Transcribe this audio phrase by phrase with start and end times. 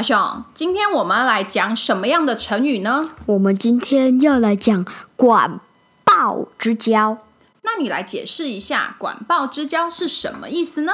[0.00, 3.10] 阿雄，今天我们来讲什么样的成语呢？
[3.26, 5.60] 我们今天要来讲管
[6.04, 7.18] 鲍之交。
[7.60, 10.92] 那你来解释一下管鲍之交是什么意思呢？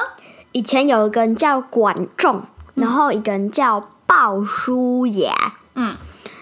[0.51, 2.43] 以前有一个人叫管仲，
[2.75, 5.33] 然后一个人叫鲍叔牙。
[5.75, 5.95] 嗯。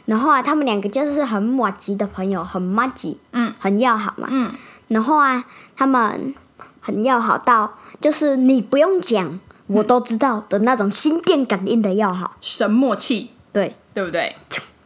[0.05, 4.52] 然后啊，他们两个就是很默契的朋友，很默契，嗯，很要好嘛，嗯。
[4.88, 5.45] 然后啊，
[5.77, 6.33] 他们
[6.81, 14.35] 很要好到，就是你不用讲，我都知道的那种心电感应的要好，神默契，对，对不对？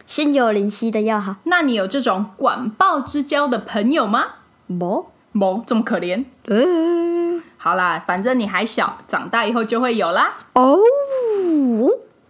[0.06, 1.36] 心有灵犀的要好。
[1.44, 4.26] 那你有这种管鲍之交的朋友吗？
[4.66, 6.24] 没，没，这么可怜。
[6.46, 10.34] 嗯，好啦，反正你还小，长大以后就会有啦。
[10.54, 10.78] 哦，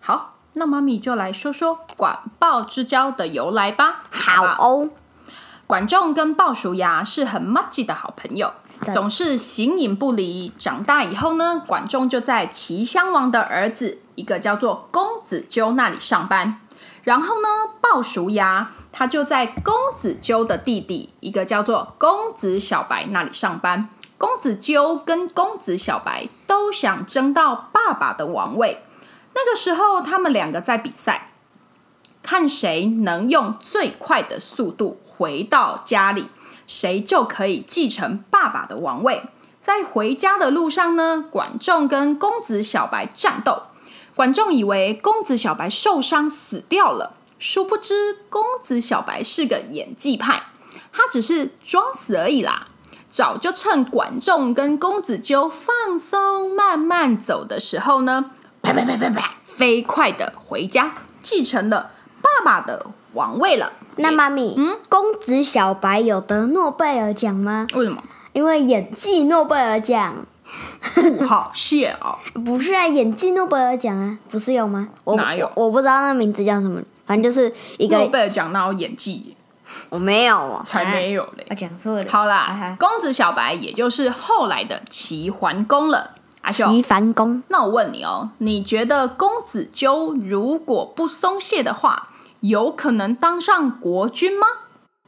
[0.01, 0.37] 好。
[0.55, 4.03] 那妈咪就来说说管鲍之交的由来吧。
[4.11, 4.91] 好哦，
[5.71, 8.53] 管仲跟鲍叔牙是很默契的好朋友，
[8.93, 10.53] 总是形影不离。
[10.59, 16.61] 长大以后呢，管仲就在齐襄王的儿子一个叫做公子纠那里上班，
[17.05, 17.49] 然后呢，
[17.81, 23.89] 鲍叔牙他就在公子纠的弟弟一个叫做公子小白那里上班。
[24.19, 28.83] 公子纠跟公子小白都想争到爸爸的王位。
[29.35, 31.29] 那个时候，他们两个在比赛，
[32.25, 36.29] 看谁能用最快的速度回到家里，
[36.67, 39.25] 谁就可以继承爸爸的王位。
[39.61, 43.65] 在回家的路上呢，管仲跟公子小白战斗。
[44.15, 50.45] 管仲以为公子小白受伤死掉了，殊不知公子小白是个演技派，
[50.91, 52.69] 他只是装死而已啦。
[53.11, 58.31] 早就趁管仲跟公子纠放松慢慢走的时候呢。
[58.63, 59.35] 啪啪啪啪啪！
[59.45, 61.91] 飞快的回家，继承了
[62.23, 63.73] 爸爸的王位了。
[63.97, 67.67] 那妈咪，嗯，公子小白有得诺贝尔奖吗？
[67.75, 68.03] 为什么？
[68.33, 70.15] 因为演技诺贝尔奖。
[71.19, 72.19] 不好笑。
[72.45, 74.89] 不是啊，演技诺贝尔奖啊，不是有吗？
[75.17, 75.51] 哪有？
[75.55, 79.37] 我不知道那名字叫什么，反正就是一个诺贝尔奖，哪有演技？
[79.89, 81.47] 我没有，才没有嘞。
[81.51, 82.05] 我讲错了。
[82.09, 86.11] 好啦，公子小白也就是后来的齐桓公了。
[86.49, 92.09] 齐桓公，那我问你哦，你觉得公子纠如果不松懈的话，
[92.41, 94.47] 有可能当上国君吗？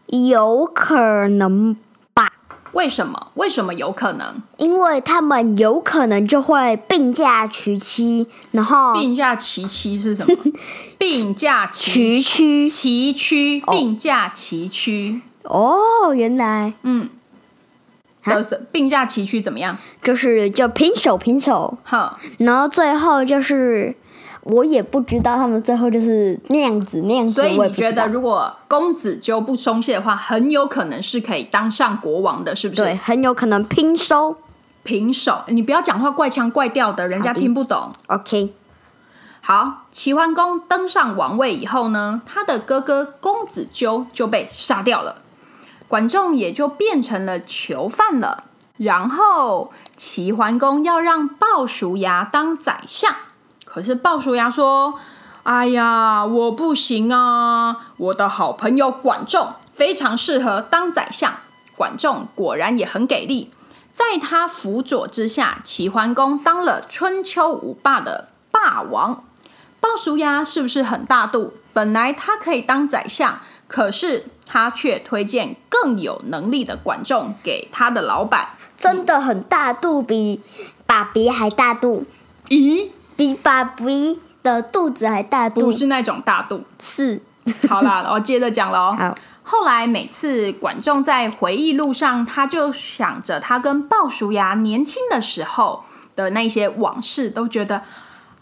[0.06, 1.76] 有可能
[2.12, 2.32] 吧？
[2.72, 3.28] 为什么？
[3.34, 4.42] 为什么有可能？
[4.58, 10.36] 因为他们有可能就会并驾齐驱，然后并驾齐驱是什么？
[10.98, 15.20] 并驾齐驱，齐驱，并驾齐驱。
[15.44, 17.08] 哦，原来，嗯。
[18.24, 19.76] 是并驾齐驱怎么样？
[20.00, 23.96] 就是就平手平手，好，然后最后就是
[24.42, 27.34] 我也不知道他们最后就是那样子那样子。
[27.34, 32.82] 所以你觉得如果公子纠不松懈的话，很有可能是可以当上国王的，是不是？
[32.82, 34.36] 对，很有可能拼收
[34.82, 35.42] 平手。
[35.46, 37.92] 你不要讲话怪腔怪调的，人家听不懂。
[38.08, 38.52] OK，
[39.40, 45.16] 好，齐桓公登上王位以后呢，他的哥哥公子纠就被杀掉了。
[45.86, 48.44] 管仲也就变成了囚犯了。
[48.78, 53.14] 然后齐桓公要让鲍叔牙当宰相，
[53.72, 54.92] 可是鲍叔牙说
[55.44, 57.88] ：“哎呀，我不行啊！
[57.96, 61.32] 我的好朋友管仲非常适合当宰相。”
[61.74, 63.50] 管仲果然也很给力，
[63.90, 69.24] 在他辅佐之下，齐桓公当了春秋五霸的霸王。
[69.80, 71.54] 鲍叔牙是不是很大度？
[71.72, 74.26] 本来他可以当宰相，可是。
[74.44, 80.42] 他却推荐更有能力的管仲给他的老板，真的很大度，比
[80.84, 82.04] 爸比还大度。
[82.48, 82.90] 咦？
[83.16, 85.60] 比爸比的肚子还大肚？
[85.60, 87.20] 不是那种大肚，是。
[87.68, 88.92] 好啦，我接着讲喽。
[88.98, 89.14] 好。
[89.44, 95.82] 后来每次管仲在回忆录上，他就想着他跟鲍叔牙年轻的时候
[96.14, 97.82] 的那些往事，都觉得，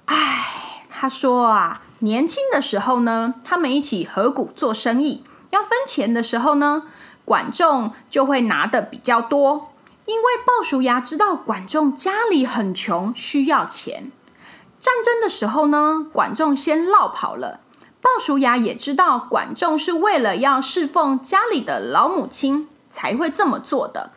[0.04, 0.44] 唉，
[0.90, 6.82] 他说啊，年轻的时候呢，他们一起合股做生意，要分钱的时候呢，
[7.24, 9.70] 管仲就会拿的比较多，
[10.04, 14.12] 因为鲍叔牙知道管仲家里很穷，需要钱。
[14.80, 17.60] 战争的时候呢，管仲先落跑了。
[18.00, 24.10] 鲍叔牙也知道管仲是为了要侍奉家里的老母亲才会这么做的。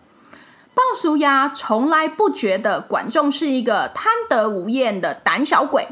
[0.74, 5.90] 鲍叔牙从来不觉得管仲是一个贪得无厌的胆小鬼，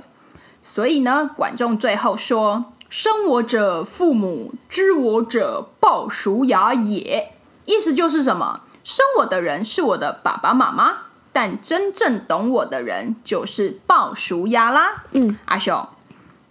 [0.61, 7.33] 所以呢，管仲最后说：“生我者父母，知我者鲍叔牙也。”
[7.65, 8.61] 意思就是什么？
[8.83, 10.97] 生我的人是我的爸爸妈妈，
[11.31, 15.03] 但真正懂我的人就是鲍叔牙啦。
[15.11, 15.87] 嗯，阿雄，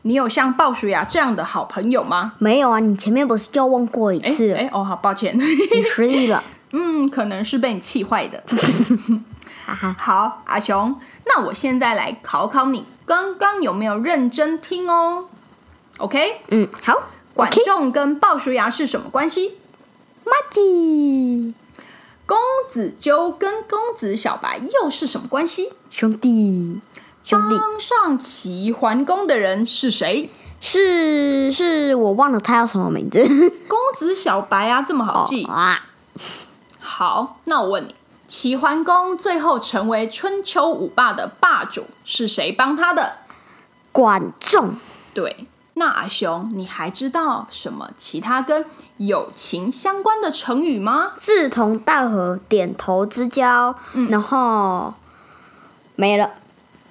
[0.02, 2.32] 你有像鲍叔牙这样的好朋友吗？
[2.38, 4.56] 没有啊，你前面不是就问过一哎次了？
[4.58, 6.42] 哎哦，好抱歉， 你失忆了，
[6.72, 8.42] 嗯，可能是被你气坏的。
[9.66, 9.96] 哈哈。
[9.98, 15.26] 好，阿雄，那我现在来考考你，刚刚有没有认真听哦
[15.98, 16.94] ？OK，嗯，好，
[17.34, 19.58] 管仲跟鲍叔牙是什么关系？
[20.24, 21.54] 马吉
[22.30, 22.38] 公
[22.68, 25.72] 子纠跟公子小白又是什么关系？
[25.90, 26.80] 兄弟，
[27.24, 30.30] 兄弟帮上齐桓公的人是谁？
[30.60, 33.18] 是是我忘了他叫什么名字，
[33.66, 35.44] 公子小白啊，这么好记。
[35.44, 35.82] 哦啊，
[36.78, 37.96] 好，那我问你，
[38.28, 43.14] 齐桓公最后成为春秋五霸的霸主是谁帮他的？
[43.90, 44.76] 管仲
[45.12, 45.48] 对，
[45.80, 48.66] 那阿雄，你还知道什么其他跟
[48.98, 51.12] 友情相关的成语吗？
[51.16, 53.74] 志同道合，点头之交，
[54.10, 54.92] 然后
[55.96, 56.32] 没了。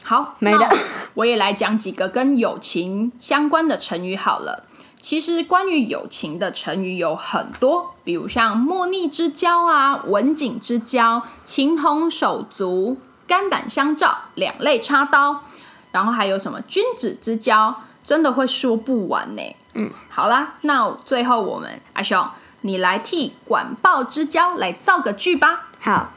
[0.04, 0.68] 好，没了
[1.14, 4.64] 我也来讲几个跟友情相关的成语好了。
[5.00, 12.98] 其实关于友情的成语有很多，比如像莫逆之交啊、文景之交、情同手足、
[13.28, 15.42] 肝胆相照、两肋插刀，
[15.92, 17.76] 然后还有什么君子之交，
[18.10, 19.56] 真的会说不完呢。
[19.76, 22.28] 嗯，好啦，那最后我们阿雄，
[22.62, 25.68] 你来替管鲍之交来造个句吧。
[25.80, 26.10] 好，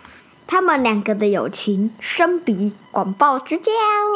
[0.47, 3.71] 他们两个的友情生比管鲍之交，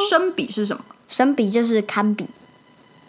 [0.08, 0.82] 生比是什么？
[1.06, 2.26] 生比就是堪比，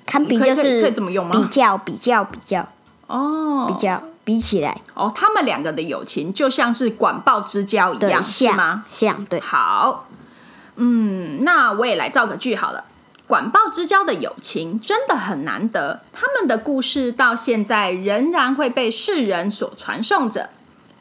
[0.06, 2.68] 堪比就是可以这么用吗比较比较比较
[3.08, 9.16] 哦，比较比起来，哦，他们两个的友情就像是管鲍之交一对，样，是吗像？
[9.16, 10.10] 像对，好，
[10.76, 12.84] 嗯，那我也来造个句好了。
[13.28, 20.50] 管鲍之交的友情真的很难得，他们的故事到现在仍然会被世人所传颂着。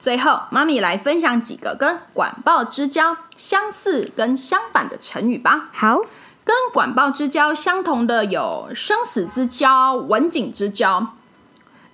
[0.00, 5.68] 最后，妈咪来分享几个跟管鲍之交相似跟相反的成语吧。
[5.72, 5.98] 好，
[6.44, 11.14] 跟管鲍之交相同的有生死之交、文景之交，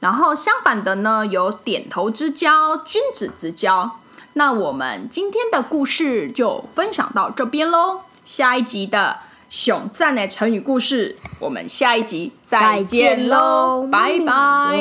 [0.00, 3.98] 然后相反的呢有点头之交、君子之交。
[4.32, 8.00] 那我们今天的故事就分享到这边喽。
[8.24, 9.18] 下一集的
[9.52, 14.78] 熊赞的成语故事，我们下一集再见喽，拜拜。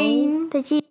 [0.49, 0.90] 再见。